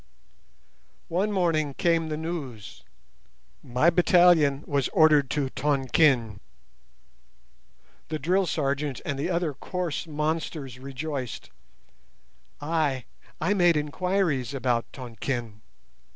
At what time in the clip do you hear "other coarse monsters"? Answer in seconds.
9.29-10.79